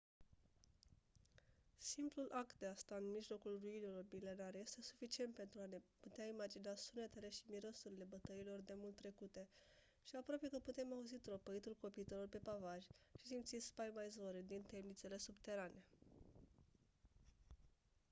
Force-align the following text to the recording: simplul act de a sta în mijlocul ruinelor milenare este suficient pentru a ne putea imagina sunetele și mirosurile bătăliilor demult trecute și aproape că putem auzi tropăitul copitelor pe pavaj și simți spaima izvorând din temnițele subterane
simplul 1.77 2.31
act 2.33 2.55
de 2.59 2.65
a 2.65 2.75
sta 2.75 2.95
în 2.95 3.11
mijlocul 3.11 3.59
ruinelor 3.63 4.05
milenare 4.11 4.59
este 4.61 4.81
suficient 4.81 5.33
pentru 5.35 5.59
a 5.61 5.65
ne 5.65 5.77
putea 5.99 6.25
imagina 6.25 6.75
sunetele 6.75 7.29
și 7.29 7.43
mirosurile 7.51 8.07
bătăliilor 8.09 8.59
demult 8.65 8.95
trecute 8.95 9.47
și 10.03 10.15
aproape 10.15 10.47
că 10.47 10.57
putem 10.63 10.93
auzi 10.93 11.15
tropăitul 11.17 11.75
copitelor 11.81 12.27
pe 12.27 12.37
pavaj 12.43 12.81
și 13.17 13.25
simți 13.27 13.59
spaima 13.59 14.01
izvorând 14.03 14.47
din 14.47 14.61
temnițele 14.61 15.17
subterane 15.17 15.83